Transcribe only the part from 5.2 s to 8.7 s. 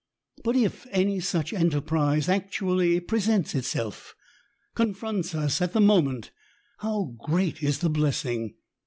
us at the moment— how great is the blessing